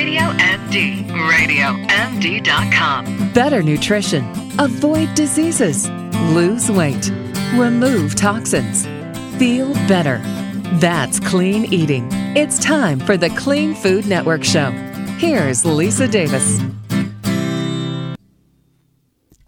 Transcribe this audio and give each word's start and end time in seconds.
Radio 0.00 0.22
MD. 0.22 1.04
RadioMD.com. 1.10 3.04
Better 3.34 3.62
nutrition. 3.62 4.24
Avoid 4.58 5.14
diseases. 5.14 5.90
Lose 6.32 6.70
weight. 6.70 7.12
Remove 7.54 8.14
toxins. 8.14 8.86
Feel 9.36 9.74
better. 9.86 10.16
That's 10.78 11.20
clean 11.20 11.66
eating. 11.66 12.08
It's 12.34 12.58
time 12.58 12.98
for 12.98 13.18
the 13.18 13.28
Clean 13.28 13.74
Food 13.74 14.06
Network 14.06 14.42
Show. 14.42 14.70
Here's 15.18 15.66
Lisa 15.66 16.08
Davis. 16.08 16.58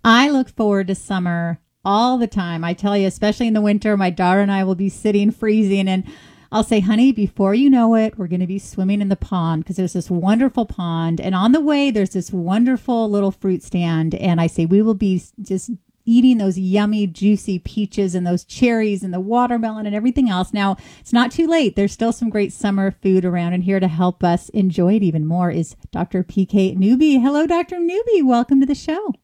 I 0.05 0.29
look 0.29 0.51
forward 0.51 0.89
to 0.89 0.95
summer 0.95 1.61
all 1.83 2.19
the 2.19 2.27
time. 2.27 2.63
I 2.63 2.75
tell 2.75 2.95
you, 2.95 3.07
especially 3.07 3.47
in 3.47 3.55
the 3.55 3.63
winter, 3.63 3.97
my 3.97 4.11
daughter 4.11 4.43
and 4.43 4.53
I 4.53 4.65
will 4.65 4.75
be 4.75 4.91
sitting 4.91 5.31
freezing 5.31 5.89
and 5.89 6.05
I'll 6.53 6.63
say, 6.63 6.81
honey, 6.81 7.13
before 7.13 7.55
you 7.55 7.71
know 7.71 7.95
it, 7.95 8.19
we're 8.19 8.27
going 8.27 8.41
to 8.41 8.47
be 8.47 8.59
swimming 8.59 9.01
in 9.01 9.09
the 9.09 9.17
pond 9.17 9.65
because 9.65 9.77
there's 9.77 9.95
this 9.95 10.11
wonderful 10.11 10.67
pond. 10.67 11.19
And 11.19 11.35
on 11.35 11.53
the 11.53 11.63
way, 11.63 11.91
there's 11.91 12.11
this 12.11 12.31
wonderful 12.31 13.09
little 13.09 13.31
fruit 13.31 13.63
stand. 13.63 14.15
And 14.17 14.39
I 14.39 14.49
say, 14.49 14.67
we 14.67 14.83
will 14.83 14.93
be 14.93 15.23
just 15.41 15.71
eating 16.05 16.37
those 16.37 16.59
yummy, 16.59 17.07
juicy 17.07 17.59
peaches 17.59 18.15
and 18.15 18.27
those 18.27 18.45
cherries 18.45 19.03
and 19.03 19.15
the 19.15 19.21
watermelon 19.21 19.87
and 19.87 19.97
everything 19.97 20.29
else. 20.29 20.53
Now, 20.53 20.77
it's 21.01 21.13
not 21.13 21.33
too 21.33 21.47
late. 21.47 21.75
There's 21.75 21.93
still 21.93 22.13
some 22.13 22.29
great 22.29 22.53
summer 22.53 22.91
food 22.91 23.25
around. 23.25 23.55
And 23.55 23.65
here 23.65 23.81
to 23.81 23.89
help 23.89 24.23
us 24.23 24.51
enjoy 24.51 24.97
it 24.97 25.03
even 25.03 25.25
more 25.25 25.51
is 25.51 25.75
Dr. 25.91 26.23
PK 26.23 26.77
Newby. 26.77 27.19
Hello, 27.19 27.47
Dr. 27.47 27.79
Newby. 27.79 28.21
Welcome 28.21 28.61
to 28.61 28.67
the 28.67 28.75
show. 28.75 29.15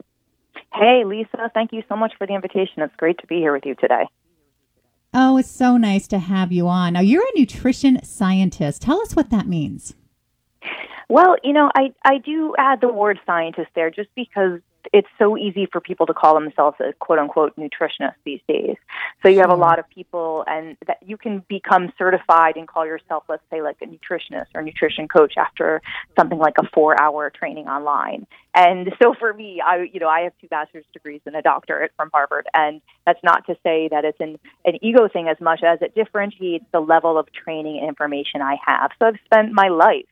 Hey, 0.72 1.02
Lisa, 1.04 1.50
thank 1.52 1.74
you 1.74 1.82
so 1.90 1.96
much 1.96 2.12
for 2.16 2.26
the 2.26 2.34
invitation. 2.34 2.82
It's 2.82 2.96
great 2.96 3.18
to 3.18 3.26
be 3.26 3.36
here 3.36 3.52
with 3.52 3.66
you 3.66 3.74
today. 3.74 4.04
Oh, 5.14 5.38
it's 5.38 5.50
so 5.50 5.76
nice 5.76 6.06
to 6.08 6.18
have 6.18 6.52
you 6.52 6.68
on. 6.68 6.92
Now, 6.92 7.00
you're 7.00 7.22
a 7.22 7.38
nutrition 7.38 8.04
scientist. 8.04 8.82
Tell 8.82 9.00
us 9.00 9.16
what 9.16 9.30
that 9.30 9.46
means. 9.46 9.94
Well, 11.08 11.36
you 11.42 11.54
know, 11.54 11.70
I, 11.74 11.94
I 12.04 12.18
do 12.18 12.54
add 12.58 12.82
the 12.82 12.88
word 12.88 13.18
scientist 13.24 13.68
there 13.74 13.90
just 13.90 14.10
because 14.14 14.60
it's 14.92 15.08
so 15.18 15.36
easy 15.36 15.66
for 15.70 15.80
people 15.80 16.06
to 16.06 16.14
call 16.14 16.34
themselves 16.34 16.76
a 16.80 16.92
quote 16.94 17.18
unquote 17.18 17.54
nutritionist 17.56 18.14
these 18.24 18.40
days. 18.48 18.76
So 19.22 19.28
you 19.28 19.40
have 19.40 19.50
a 19.50 19.56
lot 19.56 19.78
of 19.78 19.88
people, 19.90 20.44
and 20.46 20.76
that 20.86 20.98
you 21.04 21.16
can 21.16 21.44
become 21.48 21.92
certified 21.98 22.56
and 22.56 22.66
call 22.66 22.86
yourself, 22.86 23.24
let's 23.28 23.42
say, 23.50 23.62
like 23.62 23.76
a 23.82 23.86
nutritionist 23.86 24.46
or 24.54 24.62
nutrition 24.62 25.08
coach 25.08 25.34
after 25.36 25.82
something 26.18 26.38
like 26.38 26.54
a 26.58 26.66
four 26.72 27.00
hour 27.00 27.30
training 27.30 27.68
online. 27.68 28.26
And 28.54 28.92
so 29.02 29.14
for 29.18 29.32
me, 29.32 29.60
I 29.64 29.88
you 29.92 30.00
know 30.00 30.08
I 30.08 30.20
have 30.20 30.32
two 30.40 30.48
bachelor's 30.48 30.86
degrees 30.92 31.20
and 31.26 31.36
a 31.36 31.42
doctorate 31.42 31.92
from 31.96 32.10
Harvard, 32.12 32.46
and 32.54 32.80
that's 33.06 33.22
not 33.22 33.46
to 33.46 33.54
say 33.62 33.88
that 33.90 34.04
it's 34.04 34.20
an 34.20 34.38
an 34.64 34.78
ego 34.82 35.08
thing 35.08 35.28
as 35.28 35.40
much 35.40 35.62
as 35.62 35.80
it 35.82 35.94
differentiates 35.94 36.64
the 36.72 36.80
level 36.80 37.18
of 37.18 37.26
training 37.32 37.78
and 37.78 37.88
information 37.88 38.42
I 38.42 38.56
have. 38.64 38.90
So 38.98 39.06
I've 39.06 39.18
spent 39.26 39.52
my 39.52 39.68
life 39.68 40.06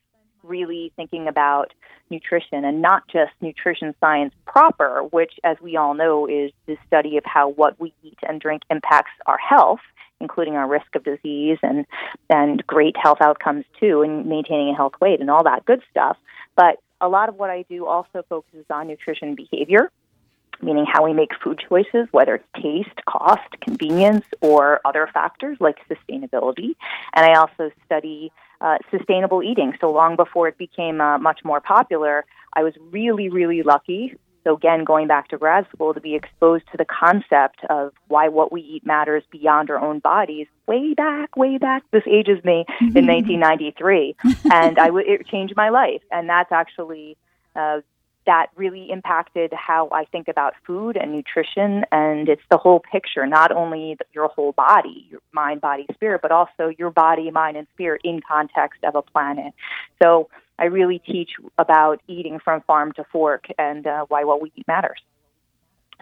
really 0.47 0.93
thinking 0.97 1.29
about 1.29 1.73
nutrition 2.11 2.65
and 2.65 2.81
not 2.81 3.07
just 3.09 3.33
nutrition 3.41 3.95
science 4.01 4.35
proper, 4.47 5.03
which, 5.11 5.33
as 5.45 5.57
we 5.61 5.77
all 5.77 5.95
know, 5.95 6.27
is 6.27 6.53
the 6.67 6.77
study 6.87 7.17
of 7.17 7.25
how 7.25 7.49
what 7.49 7.79
we 7.81 7.93
eat 8.03 8.19
and 8.27 8.41
drink 8.41 8.63
impacts 8.71 9.13
our 9.27 9.39
health, 9.39 9.81
including 10.21 10.55
our 10.55 10.69
risk 10.69 10.95
of 10.95 11.05
disease 11.05 11.59
and, 11.63 11.87
and 12.31 12.67
great 12.67 12.97
health 12.97 13.19
outcomes 13.21 13.65
too, 13.81 14.03
and 14.03 14.27
maintaining 14.27 14.71
a 14.71 14.77
health 14.77 14.95
weight 15.01 15.21
and 15.21 15.31
all 15.31 15.45
that 15.45 15.65
good 15.65 15.83
stuff. 15.91 16.17
But 16.55 16.81
a 17.01 17.09
lot 17.09 17.29
of 17.29 17.37
what 17.37 17.51
I 17.51 17.63
do 17.69 17.87
also 17.87 18.25
focuses 18.29 18.65
on 18.71 18.89
nutrition 18.89 19.35
behavior 19.35 19.91
meaning 20.63 20.87
how 20.91 21.05
we 21.05 21.13
make 21.13 21.31
food 21.43 21.61
choices, 21.69 22.09
whether 22.13 22.37
it's 22.37 22.45
taste, 22.63 23.05
cost, 23.07 23.61
convenience, 23.61 24.25
or 24.41 24.81
other 24.85 25.09
factors 25.13 25.57
like 25.61 25.77
sustainability. 25.89 26.77
And 27.15 27.27
I 27.27 27.39
also 27.39 27.71
study 27.85 28.33
uh, 28.61 28.79
sustainable 28.91 29.43
eating. 29.43 29.73
So 29.81 29.91
long 29.91 30.17
before 30.17 30.49
it 30.49 30.59
became 30.59 31.01
uh, 31.01 31.19
much 31.19 31.41
more 31.45 31.61
popular, 31.61 32.25
I 32.55 32.63
was 32.63 32.75
really, 32.91 33.29
really 33.29 33.63
lucky. 33.63 34.15
So 34.45 34.55
again, 34.55 34.85
going 34.85 35.09
back 35.09 35.29
to 35.29 35.39
grad 35.39 35.67
school 35.75 35.93
to 35.93 36.01
be 36.01 36.15
exposed 36.15 36.65
to 36.71 36.77
the 36.77 36.85
concept 36.85 37.59
of 37.69 37.93
why 38.07 38.29
what 38.29 38.53
we 38.53 38.61
eat 38.61 38.87
matters 38.87 39.25
beyond 39.33 39.71
our 39.71 39.79
own 39.79 39.99
bodies. 39.99 40.47
Way 40.69 40.95
back, 40.95 41.37
way 41.37 41.59
back. 41.59 41.83
This 41.91 42.05
ages 42.07 42.45
me 42.45 42.65
in 42.81 43.07
1993, 43.07 44.15
and 44.53 44.79
I 44.79 44.87
w- 44.87 45.05
it 45.07 45.27
changed 45.27 45.55
my 45.57 45.71
life. 45.71 46.01
And 46.13 46.29
that's 46.29 46.53
actually 46.53 47.17
uh, 47.57 47.81
that 48.27 48.49
really 48.57 48.91
impacted 48.91 49.53
how 49.53 49.89
I 49.93 50.05
think 50.05 50.29
about 50.29 50.55
food 50.67 50.97
and 50.97 51.13
nutrition. 51.13 51.85
And 51.93 52.29
it's 52.29 52.43
the 52.51 52.59
whole 52.59 52.81
picture, 52.81 53.27
not 53.27 53.53
only 53.53 53.97
your 54.13 54.29
whole 54.29 54.53
body, 54.53 55.07
your 55.11 55.21
mind, 55.33 55.61
body, 55.61 55.87
spirit, 55.95 56.21
but 56.23 56.33
also 56.33 56.71
your 56.79 56.91
body, 56.91 57.31
mind, 57.31 57.57
and 57.57 57.67
spirit 57.75 58.03
in 58.05 58.21
context 58.21 58.85
of 58.85 58.95
a 58.95 59.03
planet. 59.03 59.55
So 60.03 60.29
I 60.59 60.65
really 60.65 60.99
teach 60.99 61.31
about 61.59 62.01
eating 62.09 62.39
from 62.39 62.63
farm 62.63 62.93
to 62.93 63.05
fork 63.13 63.47
and 63.59 63.87
uh, 63.87 64.07
why 64.09 64.25
what 64.25 64.41
we 64.43 64.53
eat 64.57 64.67
matters. 64.67 65.01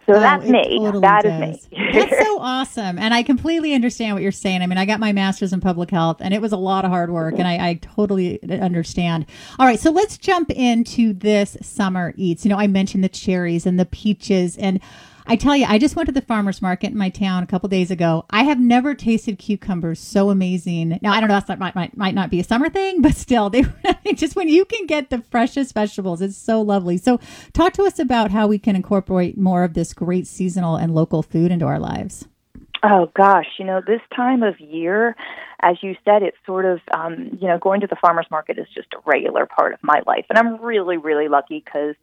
So 0.09 0.19
Oh, 0.19 0.21
that's 0.21 0.49
me. 0.49 0.81
totally 0.82 1.00
That 1.00 1.27
is 1.27 1.34
does. 1.34 1.59
me. 1.71 1.71
That's 1.93 2.16
so 2.19 2.38
awesome. 2.41 2.99
And 2.99 3.15
I 3.15 3.22
completely 3.22 3.75
understand 3.75 4.15
what 4.15 4.22
you're 4.22 4.32
saying. 4.32 4.62
I 4.62 4.66
mean, 4.66 4.78
I 4.78 4.84
got 4.87 5.00
my 5.00 5.12
master's 5.12 5.53
in 5.53 5.60
public 5.60 5.91
health 5.91 6.19
and 6.21 6.34
it 6.34 6.43
was 6.43 6.53
a 6.53 6.56
lot 6.59 6.84
of 6.84 6.91
hard 6.91 7.10
work 7.10 7.38
and 7.38 7.49
I, 7.49 7.69
I 7.71 7.75
totally 7.75 8.41
understand. 8.60 9.27
All 9.59 9.66
right. 9.66 9.81
So 9.81 9.91
let's 9.91 10.19
jump 10.19 10.50
into 10.50 11.15
this 11.15 11.56
summer 11.62 12.15
eats. 12.16 12.44
You 12.44 12.50
know, 12.50 12.59
I 12.59 12.66
mentioned 12.66 13.04
the 13.04 13.09
cherries 13.09 13.66
and 13.66 13.81
the 13.81 13.87
peaches 13.87 14.56
and 14.59 14.81
I 15.27 15.37
tell 15.37 15.57
you, 15.57 15.65
I 15.67 15.79
just 15.79 15.97
went 15.97 16.07
to 16.07 16.12
the 16.12 16.21
farmer's 16.21 16.61
market 16.61 16.89
in 16.89 16.99
my 16.99 17.09
town 17.09 17.43
a 17.43 17.47
couple 17.47 17.69
days 17.71 17.91
ago. 17.91 18.27
I 18.29 18.43
have 18.43 18.61
never 18.61 18.95
tasted 18.95 19.39
cucumbers 19.39 19.99
so 19.99 20.29
amazing. 20.29 20.99
Now, 21.01 21.12
I 21.12 21.21
don't 21.21 21.31
know, 21.31 21.41
that 21.41 21.59
might, 21.59 21.75
might, 21.75 21.97
might 21.97 22.15
not 22.15 22.31
be 22.31 22.41
a 22.41 22.45
summer 22.45 22.69
thing, 22.69 23.01
but 23.01 23.15
still, 23.15 23.49
they 23.49 23.65
just 24.15 24.37
when 24.37 24.49
you 24.49 24.67
can 24.67 24.87
get 24.87 25.09
the 25.09 25.23
freshest 25.31 25.73
vegetables, 25.73 26.21
it's 26.21 26.37
so 26.37 26.61
lovely. 26.61 26.99
So, 26.99 27.21
talk 27.55 27.73
to 27.75 27.84
us 27.84 27.99
about 27.99 28.33
how 28.33 28.47
we 28.47 28.59
can 28.59 28.77
incorporate 28.77 29.39
more 29.39 29.65
of 29.65 29.73
this 29.73 29.95
great 29.95 30.27
seasonal 30.27 30.77
and 30.77 30.95
local 30.95 31.23
food 31.23 31.51
into 31.51 31.65
our 31.65 31.79
lives. 31.79 32.29
Oh 32.83 33.11
gosh, 33.17 33.47
you 33.59 33.65
know, 33.65 33.81
this 33.87 34.03
time 34.15 34.43
of 34.43 34.61
year, 34.61 35.17
as 35.61 35.77
you 35.83 35.97
said, 36.05 36.23
it's 36.23 36.37
sort 36.45 36.67
of, 36.67 36.81
um, 36.95 37.39
you 37.41 37.49
know, 37.49 37.57
going 37.57 37.81
to 37.81 37.87
the 37.87 37.97
farmer's 37.97 38.27
market 38.31 38.59
is 38.59 38.67
just 38.75 38.93
a 38.93 38.99
regular 39.07 39.47
part 39.47 39.73
of 39.73 39.79
my 39.83 40.03
life. 40.07 40.27
And 40.29 40.39
I'm 40.39 40.61
really, 40.61 40.99
really 40.99 41.29
lucky 41.29 41.63
because 41.65 41.95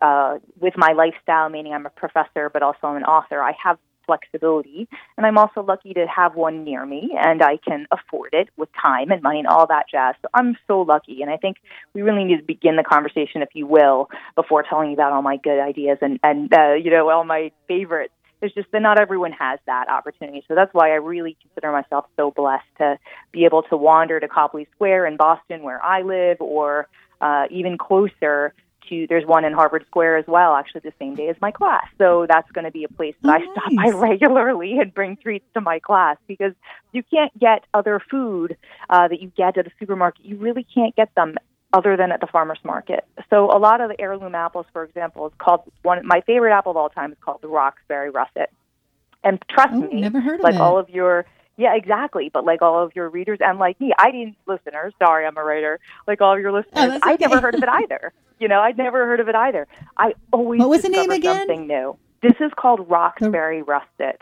uh, 0.00 0.38
with 0.60 0.74
my 0.76 0.92
lifestyle, 0.92 1.48
meaning 1.48 1.72
I'm 1.72 1.86
a 1.86 1.90
professor, 1.90 2.50
but 2.50 2.62
also 2.62 2.78
I'm 2.84 2.96
an 2.96 3.04
author, 3.04 3.40
I 3.42 3.52
have 3.62 3.78
flexibility. 4.06 4.88
And 5.16 5.26
I'm 5.26 5.36
also 5.36 5.62
lucky 5.62 5.92
to 5.94 6.06
have 6.06 6.34
one 6.34 6.64
near 6.64 6.86
me 6.86 7.16
and 7.20 7.42
I 7.42 7.58
can 7.58 7.86
afford 7.90 8.30
it 8.32 8.48
with 8.56 8.68
time 8.80 9.10
and 9.10 9.22
money 9.22 9.40
and 9.40 9.48
all 9.48 9.66
that 9.66 9.86
jazz. 9.90 10.14
So 10.22 10.28
I'm 10.32 10.56
so 10.66 10.82
lucky. 10.82 11.22
And 11.22 11.30
I 11.30 11.36
think 11.36 11.56
we 11.92 12.02
really 12.02 12.24
need 12.24 12.38
to 12.38 12.44
begin 12.44 12.76
the 12.76 12.84
conversation, 12.84 13.42
if 13.42 13.50
you 13.54 13.66
will, 13.66 14.08
before 14.34 14.62
telling 14.62 14.90
you 14.90 14.94
about 14.94 15.12
all 15.12 15.22
my 15.22 15.36
good 15.36 15.60
ideas 15.60 15.98
and, 16.00 16.18
and 16.22 16.52
uh, 16.54 16.74
you 16.74 16.90
know, 16.90 17.10
all 17.10 17.24
my 17.24 17.50
favorites. 17.68 18.12
It's 18.42 18.54
just 18.54 18.70
that 18.72 18.82
not 18.82 19.00
everyone 19.00 19.32
has 19.32 19.58
that 19.66 19.88
opportunity. 19.88 20.44
So 20.46 20.54
that's 20.54 20.72
why 20.74 20.90
I 20.90 20.96
really 20.96 21.38
consider 21.40 21.72
myself 21.72 22.04
so 22.16 22.30
blessed 22.30 22.66
to 22.78 22.98
be 23.32 23.46
able 23.46 23.62
to 23.64 23.78
wander 23.78 24.20
to 24.20 24.28
Copley 24.28 24.68
Square 24.74 25.06
in 25.06 25.16
Boston, 25.16 25.62
where 25.62 25.82
I 25.82 26.02
live, 26.02 26.36
or 26.40 26.86
uh, 27.22 27.46
even 27.50 27.78
closer 27.78 28.52
to 28.88 29.06
there's 29.08 29.24
one 29.26 29.44
in 29.44 29.52
Harvard 29.52 29.84
Square 29.86 30.18
as 30.18 30.26
well, 30.26 30.54
actually 30.54 30.80
the 30.82 30.92
same 30.98 31.14
day 31.14 31.28
as 31.28 31.36
my 31.40 31.50
class. 31.50 31.86
So 31.98 32.26
that's 32.28 32.50
going 32.52 32.64
to 32.64 32.70
be 32.70 32.84
a 32.84 32.88
place 32.88 33.14
that 33.22 33.40
I 33.40 33.44
stop 33.52 33.72
by 33.74 33.90
regularly 33.98 34.78
and 34.78 34.92
bring 34.94 35.16
treats 35.16 35.44
to 35.54 35.60
my 35.60 35.78
class 35.78 36.16
because 36.26 36.52
you 36.92 37.02
can't 37.02 37.36
get 37.38 37.64
other 37.74 38.00
food 38.10 38.56
uh, 38.90 39.08
that 39.08 39.20
you 39.20 39.32
get 39.36 39.56
at 39.58 39.66
a 39.66 39.70
supermarket. 39.78 40.24
You 40.24 40.36
really 40.36 40.64
can't 40.74 40.94
get 40.96 41.14
them 41.14 41.36
other 41.72 41.96
than 41.96 42.12
at 42.12 42.20
the 42.20 42.26
farmers 42.26 42.58
market. 42.64 43.04
So 43.28 43.46
a 43.54 43.58
lot 43.58 43.80
of 43.80 43.90
the 43.90 44.00
heirloom 44.00 44.34
apples, 44.34 44.66
for 44.72 44.84
example, 44.84 45.26
is 45.26 45.32
called 45.38 45.62
one. 45.82 46.06
My 46.06 46.20
favorite 46.22 46.52
apple 46.52 46.70
of 46.70 46.76
all 46.76 46.88
time 46.88 47.12
is 47.12 47.18
called 47.20 47.42
the 47.42 47.48
Roxbury 47.48 48.10
Russet. 48.10 48.50
And 49.24 49.42
trust 49.50 49.72
Oh, 49.74 49.80
me, 49.80 50.00
never 50.02 50.20
heard 50.20 50.40
of 50.40 50.44
like 50.44 50.54
it. 50.54 50.60
all 50.60 50.78
of 50.78 50.88
your 50.88 51.26
yeah, 51.56 51.74
exactly. 51.74 52.30
But 52.32 52.44
like 52.44 52.62
all 52.62 52.82
of 52.82 52.94
your 52.94 53.08
readers 53.08 53.38
and 53.40 53.58
like 53.58 53.80
me, 53.80 53.92
I 53.98 54.10
didn't 54.10 54.36
listeners. 54.46 54.92
Sorry, 54.98 55.26
I'm 55.26 55.36
a 55.36 55.44
writer. 55.44 55.80
Like 56.06 56.20
all 56.20 56.34
of 56.34 56.40
your 56.40 56.52
listeners, 56.52 56.72
Oh, 56.76 56.88
that's 56.88 57.06
I'd 57.06 57.20
never 57.20 57.40
heard 57.40 57.54
of 57.54 57.62
it 57.62 57.68
either. 57.68 58.12
You 58.38 58.48
know, 58.48 58.60
I'd 58.60 58.76
never 58.76 59.06
heard 59.06 59.20
of 59.20 59.28
it 59.28 59.34
either. 59.34 59.66
I 59.96 60.14
always 60.32 60.58
What 60.58 60.68
was 60.68 60.82
the 60.82 60.90
name 60.90 61.10
again? 61.10 61.46
Something 61.46 61.66
new. 61.66 61.96
This 62.22 62.34
is 62.40 62.52
called 62.56 62.88
Roxbury 62.88 63.62
Russet. 63.62 64.20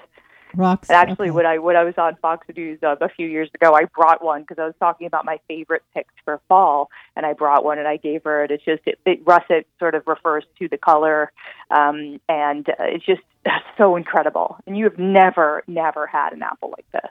Rocks. 0.57 0.89
And 0.89 0.97
actually, 0.97 1.29
okay. 1.29 1.37
when 1.37 1.47
I 1.47 1.59
when 1.59 1.77
I 1.77 1.85
was 1.85 1.95
on 1.99 2.17
Fox 2.23 2.47
News 2.57 2.79
uh, 2.83 2.97
a 3.01 3.09
few 3.09 3.27
years 3.27 3.49
ago, 3.55 3.75
I 3.75 3.87
brought 3.87 4.23
one 4.23 4.43
because 4.43 4.59
I 4.59 4.67
was 4.67 4.75
talking 4.79 5.07
about 5.07 5.25
my 5.25 5.41
favorite 5.49 5.83
picks 5.95 6.15
for 6.25 6.41
fall, 6.49 6.91
and 7.17 7.27
I 7.27 7.33
brought 7.33 7.65
one 7.65 7.79
and 7.79 7.89
I 7.89 7.97
gave 7.97 8.23
her 8.25 8.45
it. 8.45 8.51
It's 8.51 8.65
just 8.65 8.83
it, 8.87 8.99
it, 9.05 9.27
russet 9.27 9.67
sort 9.79 9.95
of 9.95 10.07
refers 10.07 10.45
to 10.61 10.69
the 10.69 10.79
color, 10.79 11.33
um, 11.71 12.21
and 12.29 12.69
uh, 12.69 12.75
it's 12.81 13.05
just 13.05 13.23
so 13.79 13.97
incredible. 13.97 14.59
And 14.67 14.77
you 14.77 14.85
have 14.85 14.99
never 14.99 15.65
never 15.67 16.07
had 16.07 16.33
an 16.33 16.43
apple 16.43 16.71
like 16.71 16.87
this. 16.93 17.11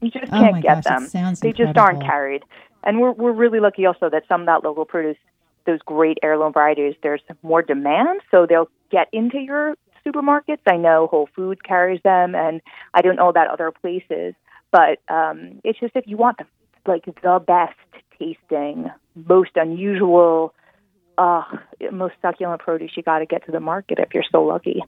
You 0.00 0.10
just 0.10 0.32
Oh 0.32 0.38
can't 0.38 0.52
my 0.52 0.60
get 0.60 0.84
gosh, 0.84 1.10
them. 1.10 1.34
they 1.40 1.52
just 1.52 1.76
aren't 1.76 2.02
carried. 2.02 2.42
And 2.84 3.00
we're 3.00 3.12
we're 3.12 3.32
really 3.32 3.60
lucky 3.60 3.86
also 3.86 4.08
that 4.10 4.22
some 4.28 4.42
of 4.42 4.46
that 4.46 4.62
local 4.64 4.84
produce, 4.84 5.16
those 5.66 5.80
great 5.84 6.18
heirloom 6.22 6.52
varieties, 6.52 6.94
there's 7.02 7.20
more 7.42 7.62
demand, 7.62 8.20
so 8.30 8.46
they'll 8.46 8.70
get 8.90 9.08
into 9.12 9.38
your 9.38 9.74
supermarkets. 10.06 10.60
I 10.66 10.76
know 10.76 11.08
Whole 11.08 11.28
Foods 11.34 11.60
carries 11.62 12.00
them, 12.02 12.34
and 12.34 12.60
I 12.94 13.02
don't 13.02 13.16
know 13.16 13.28
about 13.28 13.48
other 13.48 13.70
places, 13.72 14.34
but 14.70 15.00
um, 15.08 15.60
it's 15.64 15.78
just 15.80 15.96
if 15.96 16.06
you 16.06 16.16
want 16.16 16.38
the 16.38 16.44
like 16.86 17.04
the 17.04 17.42
best 17.46 17.74
tasting, 18.18 18.90
most 19.14 19.50
unusual, 19.56 20.54
uh, 21.18 21.42
most 21.92 22.14
succulent 22.22 22.60
produce 22.60 22.92
you 22.96 23.02
got 23.02 23.18
to 23.18 23.26
get 23.26 23.44
to 23.46 23.52
the 23.52 23.60
market 23.60 23.98
if 23.98 24.14
you're 24.14 24.24
so 24.30 24.42
lucky. 24.42 24.82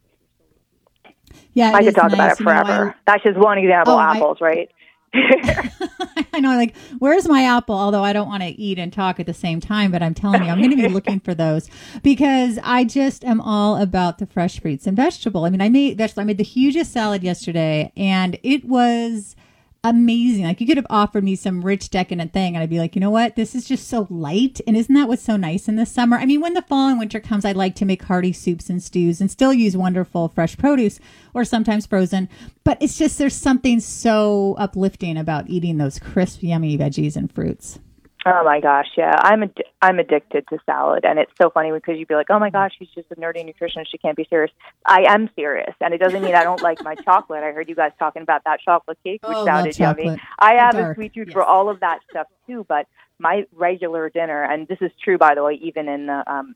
Yeah, 1.52 1.72
I 1.74 1.82
could 1.82 1.94
talk 1.94 2.10
nice. 2.10 2.14
about 2.14 2.32
it 2.32 2.42
forever. 2.42 2.72
You 2.72 2.78
know, 2.78 2.90
I, 2.90 2.94
That's 3.06 3.22
just 3.22 3.38
one 3.38 3.58
example. 3.58 3.94
Oh, 3.94 4.00
apples, 4.00 4.38
I, 4.40 4.44
right? 4.44 4.70
I 6.32 6.38
know, 6.40 6.56
like, 6.56 6.76
where's 6.98 7.28
my 7.28 7.42
apple? 7.42 7.74
Although 7.74 8.04
I 8.04 8.12
don't 8.12 8.28
want 8.28 8.42
to 8.42 8.48
eat 8.48 8.78
and 8.78 8.92
talk 8.92 9.18
at 9.18 9.26
the 9.26 9.34
same 9.34 9.60
time, 9.60 9.90
but 9.90 10.02
I'm 10.02 10.14
telling 10.14 10.44
you, 10.44 10.50
I'm 10.50 10.58
going 10.58 10.70
to 10.70 10.76
be 10.76 10.88
looking 10.88 11.20
for 11.20 11.34
those 11.34 11.68
because 12.02 12.58
I 12.62 12.84
just 12.84 13.24
am 13.24 13.40
all 13.40 13.76
about 13.76 14.18
the 14.18 14.26
fresh 14.26 14.60
fruits 14.60 14.86
and 14.86 14.96
vegetable. 14.96 15.44
I 15.44 15.50
mean, 15.50 15.60
I 15.60 15.68
made 15.68 15.98
vegetable. 15.98 16.22
I 16.22 16.24
made 16.24 16.38
the 16.38 16.44
hugest 16.44 16.92
salad 16.92 17.24
yesterday, 17.24 17.92
and 17.96 18.38
it 18.42 18.64
was 18.64 19.34
amazing. 19.82 20.44
Like 20.44 20.60
you 20.60 20.66
could 20.66 20.76
have 20.76 20.86
offered 20.90 21.24
me 21.24 21.36
some 21.36 21.62
rich, 21.62 21.90
decadent 21.90 22.32
thing, 22.32 22.54
and 22.54 22.62
I'd 22.62 22.70
be 22.70 22.78
like, 22.78 22.94
you 22.94 23.00
know 23.00 23.10
what? 23.10 23.36
This 23.36 23.54
is 23.54 23.66
just 23.66 23.88
so 23.88 24.06
light. 24.10 24.60
And 24.66 24.76
isn't 24.76 24.94
that 24.94 25.08
what's 25.08 25.22
so 25.22 25.36
nice 25.36 25.68
in 25.68 25.76
the 25.76 25.86
summer? 25.86 26.16
I 26.18 26.26
mean, 26.26 26.40
when 26.40 26.54
the 26.54 26.62
fall 26.62 26.88
and 26.88 26.98
winter 26.98 27.20
comes, 27.20 27.44
I'd 27.44 27.56
like 27.56 27.74
to 27.76 27.84
make 27.84 28.02
hearty 28.02 28.32
soups 28.32 28.68
and 28.68 28.82
stews 28.82 29.20
and 29.20 29.30
still 29.30 29.52
use 29.52 29.76
wonderful 29.76 30.28
fresh 30.28 30.56
produce 30.56 31.00
or 31.34 31.44
sometimes 31.44 31.86
frozen. 31.86 32.28
But 32.64 32.78
it's 32.82 32.98
just 32.98 33.18
there's 33.18 33.34
something 33.34 33.80
so 33.80 34.54
uplifting 34.58 35.16
about 35.16 35.48
eating 35.48 35.78
those 35.78 35.98
crisp, 35.98 36.42
yummy 36.42 36.76
veggies 36.76 37.16
and 37.16 37.32
fruits. 37.32 37.78
Oh 38.26 38.44
my 38.44 38.60
gosh, 38.60 38.88
yeah. 38.98 39.18
I'm 39.18 39.44
ad- 39.44 39.64
I'm 39.80 39.98
addicted 39.98 40.46
to 40.48 40.58
salad, 40.66 41.06
and 41.06 41.18
it's 41.18 41.32
so 41.40 41.48
funny 41.48 41.72
because 41.72 41.98
you'd 41.98 42.08
be 42.08 42.14
like, 42.14 42.26
"Oh 42.28 42.38
my 42.38 42.50
gosh, 42.50 42.72
she's 42.78 42.90
just 42.90 43.10
a 43.10 43.14
nerdy 43.16 43.42
nutritionist. 43.42 43.86
She 43.90 43.96
can't 43.96 44.16
be 44.16 44.26
serious." 44.28 44.50
I 44.84 45.04
am 45.08 45.30
serious, 45.34 45.74
and 45.80 45.94
it 45.94 45.98
doesn't 45.98 46.22
mean 46.22 46.34
I 46.34 46.44
don't 46.44 46.60
like 46.60 46.84
my 46.84 46.94
chocolate. 47.06 47.42
I 47.42 47.52
heard 47.52 47.68
you 47.70 47.74
guys 47.74 47.92
talking 47.98 48.20
about 48.20 48.44
that 48.44 48.60
chocolate 48.60 48.98
cake, 49.02 49.26
which 49.26 49.36
oh, 49.38 49.46
sounded 49.46 49.78
yummy. 49.78 50.18
I 50.38 50.54
have 50.54 50.72
Dark. 50.72 50.92
a 50.92 50.94
sweet 50.96 51.14
tooth 51.14 51.28
yes. 51.28 51.32
for 51.32 51.42
all 51.42 51.70
of 51.70 51.80
that 51.80 52.00
stuff 52.10 52.26
too, 52.46 52.66
but 52.68 52.86
my 53.18 53.46
regular 53.54 54.10
dinner, 54.10 54.42
and 54.42 54.68
this 54.68 54.78
is 54.82 54.90
true 55.02 55.16
by 55.16 55.34
the 55.34 55.42
way, 55.42 55.54
even 55.54 55.88
in 55.88 56.06
the 56.06 56.22
um, 56.30 56.54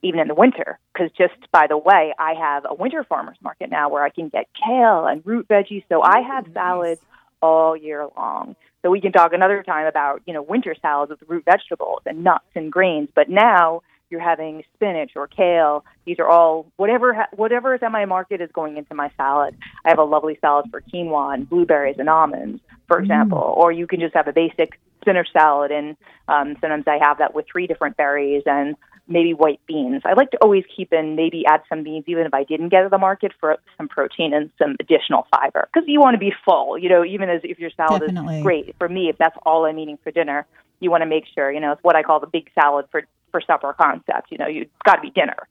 even 0.00 0.18
in 0.18 0.28
the 0.28 0.34
winter, 0.34 0.78
because 0.94 1.10
just 1.12 1.34
by 1.52 1.66
the 1.66 1.76
way, 1.76 2.14
I 2.18 2.32
have 2.32 2.64
a 2.66 2.74
winter 2.74 3.04
farmers 3.04 3.36
market 3.42 3.70
now 3.70 3.90
where 3.90 4.02
I 4.02 4.08
can 4.08 4.30
get 4.30 4.46
kale 4.54 5.06
and 5.06 5.20
root 5.26 5.46
veggies, 5.46 5.84
so 5.90 6.02
I 6.02 6.20
have 6.20 6.46
nice. 6.46 6.54
salads 6.54 7.00
all 7.42 7.76
year 7.76 8.06
long. 8.16 8.56
So 8.82 8.90
we 8.90 9.00
can 9.00 9.12
talk 9.12 9.32
another 9.32 9.62
time 9.62 9.86
about, 9.86 10.22
you 10.26 10.34
know, 10.34 10.42
winter 10.42 10.74
salads 10.80 11.10
with 11.10 11.22
root 11.28 11.44
vegetables 11.44 12.00
and 12.06 12.24
nuts 12.24 12.44
and 12.54 12.72
grains. 12.72 13.08
But 13.14 13.28
now 13.28 13.82
you're 14.10 14.20
having 14.20 14.62
spinach 14.74 15.12
or 15.16 15.26
kale. 15.26 15.84
These 16.04 16.18
are 16.18 16.28
all 16.28 16.70
whatever 16.76 17.14
ha- 17.14 17.28
whatever 17.32 17.74
is 17.74 17.82
at 17.82 17.90
my 17.90 18.04
market 18.04 18.40
is 18.40 18.50
going 18.52 18.76
into 18.76 18.94
my 18.94 19.10
salad. 19.16 19.56
I 19.84 19.88
have 19.88 19.98
a 19.98 20.04
lovely 20.04 20.38
salad 20.40 20.66
for 20.70 20.80
quinoa 20.82 21.34
and 21.34 21.48
blueberries 21.48 21.96
and 21.98 22.08
almonds, 22.08 22.60
for 22.88 22.98
mm. 22.98 23.02
example. 23.02 23.38
Mm. 23.38 23.56
Or 23.56 23.72
you 23.72 23.86
can 23.86 24.00
just 24.00 24.14
have 24.14 24.28
a 24.28 24.32
basic 24.32 24.78
spinach 25.00 25.28
salad, 25.32 25.70
and 25.70 25.96
um, 26.28 26.56
sometimes 26.60 26.84
I 26.86 26.98
have 27.02 27.18
that 27.18 27.34
with 27.34 27.46
three 27.50 27.66
different 27.66 27.96
berries 27.96 28.42
and 28.46 28.76
maybe 29.08 29.34
white 29.34 29.60
beans. 29.66 30.02
I 30.04 30.14
like 30.14 30.30
to 30.30 30.38
always 30.38 30.64
keep 30.74 30.92
in 30.92 31.16
maybe 31.16 31.44
add 31.46 31.62
some 31.68 31.82
beans 31.82 32.04
even 32.06 32.26
if 32.26 32.34
I 32.34 32.44
didn't 32.44 32.68
get 32.68 32.82
to 32.82 32.88
the 32.88 32.98
market 32.98 33.32
for 33.40 33.56
some 33.76 33.88
protein 33.88 34.32
and 34.32 34.50
some 34.58 34.76
additional 34.80 35.26
fiber 35.30 35.68
because 35.72 35.88
you 35.88 36.00
want 36.00 36.14
to 36.14 36.18
be 36.18 36.32
full. 36.44 36.78
You 36.78 36.88
know, 36.88 37.04
even 37.04 37.28
as 37.28 37.40
if 37.44 37.58
your 37.58 37.70
salad 37.76 38.02
Definitely. 38.02 38.38
is 38.38 38.42
great 38.42 38.76
for 38.78 38.88
me, 38.88 39.08
if 39.08 39.18
that's 39.18 39.36
all 39.44 39.66
I'm 39.66 39.78
eating 39.78 39.98
for 40.02 40.10
dinner, 40.10 40.46
you 40.80 40.90
want 40.90 41.02
to 41.02 41.06
make 41.06 41.24
sure. 41.34 41.50
You 41.50 41.60
know, 41.60 41.72
it's 41.72 41.82
what 41.82 41.96
I 41.96 42.02
call 42.02 42.20
the 42.20 42.26
big 42.26 42.50
salad 42.54 42.86
for 42.90 43.02
for 43.30 43.40
supper 43.40 43.72
concept. 43.72 44.30
You 44.30 44.38
know, 44.38 44.46
you 44.46 44.66
got 44.84 44.96
to 44.96 45.02
be 45.02 45.10
dinner, 45.10 45.48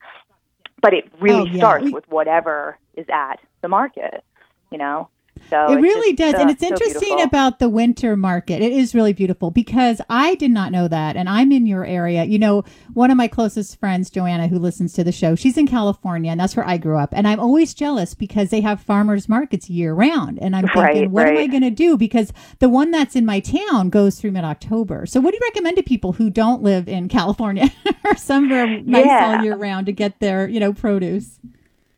but 0.81 0.93
it 0.93 1.11
really 1.19 1.41
oh, 1.41 1.45
yeah. 1.45 1.57
starts 1.57 1.85
we- 1.85 1.91
with 1.91 2.07
whatever 2.09 2.77
is 2.95 3.05
at 3.11 3.39
the 3.61 3.67
market. 3.67 4.23
You 4.71 4.77
know. 4.77 5.09
So 5.49 5.71
it 5.71 5.75
really 5.75 6.15
just, 6.15 6.33
does. 6.33 6.39
Uh, 6.39 6.41
and 6.41 6.49
it's 6.49 6.63
interesting 6.63 7.21
about 7.21 7.59
the 7.59 7.69
winter 7.69 8.15
market. 8.15 8.61
It 8.61 8.71
is 8.71 8.95
really 8.95 9.13
beautiful 9.13 9.51
because 9.51 10.01
I 10.09 10.35
did 10.35 10.51
not 10.51 10.71
know 10.71 10.87
that. 10.87 11.15
And 11.15 11.27
I'm 11.27 11.51
in 11.51 11.65
your 11.65 11.85
area. 11.85 12.23
You 12.23 12.39
know, 12.39 12.63
one 12.93 13.11
of 13.11 13.17
my 13.17 13.27
closest 13.27 13.79
friends, 13.79 14.09
Joanna, 14.09 14.47
who 14.47 14.59
listens 14.59 14.93
to 14.93 15.03
the 15.03 15.11
show, 15.11 15.35
she's 15.35 15.57
in 15.57 15.67
California 15.67 16.31
and 16.31 16.39
that's 16.39 16.55
where 16.55 16.67
I 16.67 16.77
grew 16.77 16.97
up. 16.97 17.09
And 17.13 17.27
I'm 17.27 17.39
always 17.39 17.73
jealous 17.73 18.13
because 18.13 18.49
they 18.49 18.61
have 18.61 18.81
farmers 18.81 19.27
markets 19.27 19.69
year 19.69 19.93
round. 19.93 20.39
And 20.39 20.55
I'm 20.55 20.67
thinking, 20.67 20.81
right, 20.81 21.11
what 21.11 21.25
right. 21.25 21.37
am 21.37 21.43
I 21.43 21.47
going 21.47 21.63
to 21.63 21.69
do? 21.69 21.97
Because 21.97 22.31
the 22.59 22.69
one 22.69 22.91
that's 22.91 23.15
in 23.15 23.25
my 23.25 23.39
town 23.39 23.89
goes 23.89 24.19
through 24.19 24.31
mid 24.31 24.43
October. 24.43 25.05
So 25.05 25.19
what 25.19 25.31
do 25.31 25.37
you 25.37 25.47
recommend 25.49 25.77
to 25.77 25.83
people 25.83 26.13
who 26.13 26.29
don't 26.29 26.61
live 26.61 26.87
in 26.87 27.09
California 27.09 27.69
or 28.05 28.15
somewhere 28.15 28.67
nice 28.81 29.05
yeah. 29.05 29.37
all 29.37 29.43
year 29.43 29.55
round 29.55 29.85
to 29.87 29.91
get 29.91 30.19
their, 30.19 30.47
you 30.47 30.59
know, 30.59 30.73
produce? 30.73 31.39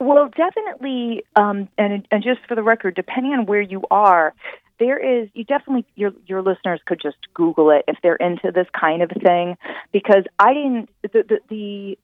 Well, 0.04 0.30
definitely, 0.36 1.24
um, 1.38 1.70
and 1.78 2.06
and 2.12 2.22
just 2.24 2.42
for 2.46 2.56
the 2.56 2.64
record, 2.64 2.94
depending 2.96 3.32
on 3.32 3.46
where 3.46 3.62
you 3.62 3.84
are, 3.90 4.34
there 4.78 4.98
is 4.98 5.30
you 5.34 5.46
definitely 5.46 5.86
your 5.96 6.12
your 6.28 6.42
listeners 6.42 6.82
could 6.86 7.00
just 7.02 7.16
Google 7.34 7.70
it 7.70 7.86
if 7.88 7.98
they're 8.04 8.18
into 8.18 8.52
this 8.52 8.68
kind 8.78 9.02
of 9.02 9.10
thing, 9.24 9.56
because 9.94 10.26
I 10.40 10.54
didn't 10.54 10.90
the 11.04 11.24
the, 11.24 11.40
the 11.48 12.00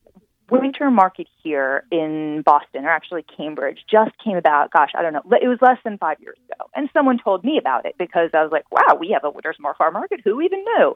winter 0.50 0.90
market 0.90 1.28
here 1.44 1.84
in 1.92 2.42
Boston, 2.46 2.86
or 2.86 2.90
actually 2.90 3.25
Cambridge, 3.36 3.80
just 3.92 4.12
came 4.24 4.38
about. 4.38 4.72
Gosh, 4.72 4.92
I 4.98 5.02
don't 5.02 5.12
know. 5.12 5.24
It 5.42 5.50
was 5.50 5.57
less 5.62 5.78
than 5.84 5.98
five 5.98 6.22
years 6.22 6.38
ago, 6.50 6.69
and 6.78 6.90
someone 6.94 7.19
told 7.22 7.44
me 7.44 7.57
about 7.57 7.86
it 7.86 7.95
because 8.00 8.30
I 8.34 8.44
was 8.44 8.52
like, 8.54 8.72
"Wow, 8.72 8.95
we 8.98 9.10
have 9.10 9.25
a 9.25 9.30
winter 9.30 9.54
market. 9.60 10.22
Who 10.24 10.40
even 10.40 10.63
knew?" 10.63 10.95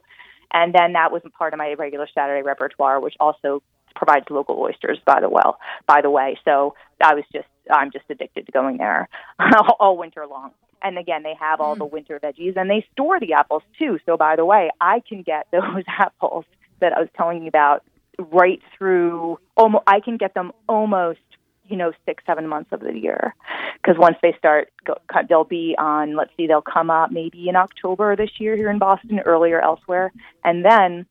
And 0.52 0.72
then 0.72 0.94
that 0.94 1.12
was 1.12 1.20
part 1.36 1.52
of 1.52 1.58
my 1.58 1.74
regular 1.74 2.08
Saturday 2.14 2.42
repertoire, 2.42 2.98
which 2.98 3.14
also 3.20 3.62
provides 3.94 4.26
local 4.30 4.58
oysters 4.58 4.98
by 5.04 5.20
the 5.20 5.28
well 5.28 5.58
by 5.86 6.00
the 6.00 6.10
way. 6.10 6.38
So 6.44 6.74
i 7.02 7.14
was 7.14 7.24
just 7.32 7.48
i'm 7.70 7.90
just 7.90 8.04
addicted 8.10 8.46
to 8.46 8.52
going 8.52 8.78
there 8.78 9.08
all 9.80 9.96
winter 9.96 10.26
long. 10.26 10.50
And 10.82 10.98
again 10.98 11.22
they 11.22 11.34
have 11.38 11.60
all 11.60 11.74
mm. 11.74 11.78
the 11.78 11.86
winter 11.86 12.20
veggies 12.22 12.56
and 12.56 12.70
they 12.70 12.86
store 12.92 13.20
the 13.20 13.32
apples 13.34 13.62
too. 13.78 13.98
So 14.06 14.16
by 14.16 14.36
the 14.36 14.44
way 14.44 14.70
i 14.80 15.00
can 15.08 15.22
get 15.22 15.46
those 15.52 15.84
apples 15.88 16.44
that 16.80 16.92
i 16.92 17.00
was 17.00 17.08
telling 17.16 17.42
you 17.42 17.48
about 17.48 17.84
right 18.18 18.60
through 18.76 19.38
almost 19.56 19.84
i 19.86 20.00
can 20.00 20.16
get 20.16 20.34
them 20.34 20.52
almost 20.68 21.18
you 21.66 21.76
know 21.76 21.92
six 22.06 22.22
seven 22.26 22.46
months 22.48 22.70
of 22.72 22.80
the 22.80 22.96
year. 22.96 23.34
Because 23.76 23.98
once 23.98 24.16
they 24.22 24.34
start 24.38 24.72
go, 24.84 24.94
they'll 25.28 25.44
be 25.44 25.74
on 25.78 26.16
let's 26.16 26.30
see 26.36 26.46
they'll 26.46 26.62
come 26.62 26.90
up 26.90 27.10
maybe 27.10 27.48
in 27.48 27.56
october 27.56 28.16
this 28.16 28.30
year 28.38 28.56
here 28.56 28.70
in 28.70 28.78
boston 28.78 29.20
earlier 29.20 29.60
elsewhere. 29.60 30.12
And 30.44 30.64
then 30.64 31.06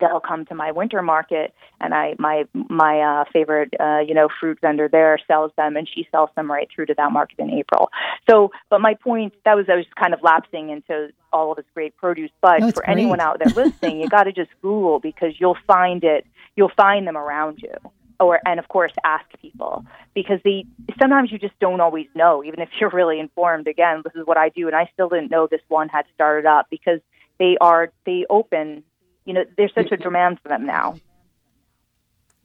they'll 0.00 0.20
come 0.20 0.44
to 0.46 0.54
my 0.54 0.70
winter 0.70 1.02
market 1.02 1.54
and 1.80 1.94
i 1.94 2.14
my 2.18 2.44
my 2.68 3.00
uh 3.00 3.24
favorite 3.32 3.72
uh 3.80 3.98
you 3.98 4.14
know 4.14 4.28
fruit 4.40 4.58
vendor 4.60 4.88
there 4.88 5.18
sells 5.26 5.52
them 5.56 5.76
and 5.76 5.88
she 5.88 6.06
sells 6.10 6.30
them 6.36 6.50
right 6.50 6.68
through 6.74 6.86
to 6.86 6.94
that 6.94 7.12
market 7.12 7.38
in 7.38 7.50
april 7.50 7.90
so 8.28 8.50
but 8.70 8.80
my 8.80 8.94
point 8.94 9.32
that 9.44 9.56
was 9.56 9.66
i 9.68 9.76
was 9.76 9.86
kind 10.00 10.14
of 10.14 10.22
lapsing 10.22 10.70
into 10.70 11.08
all 11.32 11.50
of 11.50 11.56
this 11.56 11.66
great 11.74 11.96
produce 11.96 12.30
but 12.40 12.60
for 12.74 12.82
great. 12.82 12.88
anyone 12.88 13.20
out 13.20 13.38
there 13.38 13.52
listening 13.64 14.00
you 14.00 14.08
got 14.08 14.24
to 14.24 14.32
just 14.32 14.50
google 14.62 15.00
because 15.00 15.32
you'll 15.38 15.58
find 15.66 16.04
it 16.04 16.26
you'll 16.56 16.72
find 16.76 17.06
them 17.06 17.16
around 17.16 17.58
you 17.62 17.74
or 18.20 18.40
and 18.46 18.58
of 18.58 18.68
course 18.68 18.92
ask 19.04 19.24
people 19.40 19.84
because 20.14 20.38
they 20.44 20.64
sometimes 21.00 21.32
you 21.32 21.38
just 21.38 21.58
don't 21.60 21.80
always 21.80 22.06
know 22.14 22.44
even 22.44 22.60
if 22.60 22.68
you're 22.80 22.90
really 22.90 23.18
informed 23.18 23.66
again 23.66 24.02
this 24.04 24.14
is 24.14 24.26
what 24.26 24.36
i 24.36 24.48
do 24.50 24.66
and 24.66 24.76
i 24.76 24.88
still 24.92 25.08
didn't 25.08 25.30
know 25.30 25.46
this 25.50 25.60
one 25.68 25.88
had 25.88 26.04
started 26.14 26.46
up 26.46 26.66
because 26.70 27.00
they 27.38 27.56
are 27.60 27.92
they 28.06 28.24
open 28.30 28.82
you 29.24 29.34
know, 29.34 29.44
there's 29.56 29.72
such 29.74 29.92
a 29.92 29.96
demand 29.96 30.38
for 30.42 30.48
them 30.48 30.66
now. 30.66 30.96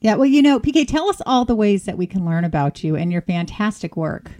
Yeah, 0.02 0.16
well, 0.16 0.28
you 0.28 0.42
know, 0.42 0.60
PK, 0.60 0.88
tell 0.88 1.10
us 1.10 1.22
all 1.26 1.44
the 1.44 1.56
ways 1.56 1.84
that 1.84 1.98
we 1.98 2.08
can 2.08 2.26
learn 2.26 2.46
about 2.46 2.84
you 2.84 2.96
and 2.96 3.12
your 3.12 3.22
fantastic 3.22 3.98
work. 3.98 4.32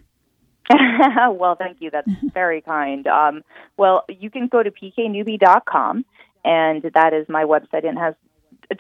well, 0.70 1.56
thank 1.56 1.78
you. 1.82 1.90
That's 1.92 2.10
very 2.34 2.62
kind. 2.62 3.06
Um, 3.08 3.44
well, 3.78 4.06
you 4.08 4.30
can 4.30 4.48
go 4.48 4.64
to 4.64 4.72
pknewby.com, 4.72 6.06
and 6.46 6.82
that 6.94 7.14
is 7.14 7.28
my 7.28 7.44
website, 7.44 7.88
and 7.88 7.98
has 7.98 8.16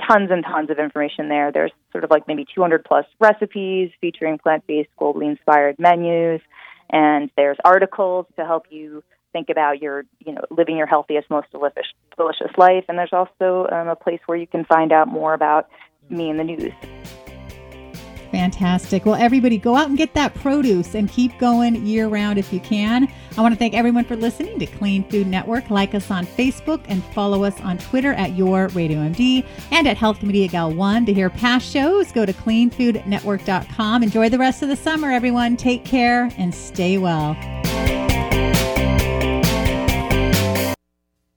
tons 0.08 0.30
and 0.32 0.44
tons 0.44 0.70
of 0.70 0.80
information 0.80 1.30
there. 1.30 1.51
There's 1.51 1.72
sort 1.92 2.04
of 2.04 2.12
like 2.12 2.28
maybe 2.28 2.46
200 2.54 2.86
plus 2.86 3.06
recipes 3.20 3.92
featuring 4.00 4.38
plant 4.38 4.66
based, 4.68 4.89
globally 5.00 5.30
inspired 5.30 5.78
menus, 5.80 6.42
and 6.89 7.30
there's 7.36 7.58
articles 7.66 8.25
to 8.38 8.46
help 8.46 8.68
you 8.70 9.04
think 9.31 9.50
about 9.50 9.81
your, 9.81 10.03
you 10.19 10.33
know, 10.33 10.41
living 10.50 10.77
your 10.77 10.88
healthiest, 10.88 11.29
most 11.29 11.51
delicious, 11.51 11.86
delicious 12.17 12.51
life. 12.57 12.86
And 12.88 12.98
there's 12.98 13.13
also 13.13 13.67
um, 13.71 13.88
a 13.88 13.95
place 13.95 14.19
where 14.25 14.38
you 14.38 14.48
can 14.48 14.65
find 14.65 14.91
out 14.91 15.07
more 15.07 15.33
about 15.33 15.69
me 16.09 16.29
and 16.29 16.39
the 16.39 16.43
news. 16.43 16.74
Fantastic. 18.31 19.05
Well, 19.05 19.15
everybody 19.15 19.57
go 19.57 19.75
out 19.75 19.88
and 19.88 19.98
get 19.98 20.13
that 20.13 20.36
produce 20.36 20.93
and 20.93 21.09
keep 21.09 21.38
going 21.39 21.86
year 21.86 22.07
round 22.07 22.38
if 22.38 22.53
you 22.53 22.59
can. 22.59 23.12
I 23.38 23.41
want 23.41 23.53
to 23.53 23.57
thank 23.57 23.74
everyone 23.74 24.05
for 24.05 24.15
listening 24.15 24.59
to 24.59 24.65
Clean 24.65 25.03
Food 25.09 25.27
Network. 25.27 25.69
Like 25.69 25.95
us 25.95 26.12
on 26.12 26.25
Facebook 26.25 26.81
and 26.88 27.03
follow 27.05 27.43
us 27.43 27.59
on 27.62 27.77
Twitter 27.77 28.13
at 28.13 28.36
Your 28.36 28.67
Radio 28.69 29.00
MD 29.00 29.45
and 29.71 29.88
at 29.88 29.98
Health 29.98 30.21
Media 30.21 30.48
Gal 30.48 30.71
1. 30.71 31.05
To 31.07 31.13
hear 31.13 31.29
past 31.29 31.69
shows, 31.69 32.12
go 32.12 32.25
to 32.25 32.33
cleanfoodnetwork.com. 32.33 34.03
Enjoy 34.03 34.29
the 34.29 34.38
rest 34.38 34.62
of 34.62 34.69
the 34.69 34.75
summer, 34.75 35.12
everyone. 35.12 35.57
Take 35.57 35.83
care 35.83 36.29
and 36.38 36.53
stay 36.53 36.98
well. 36.98 37.36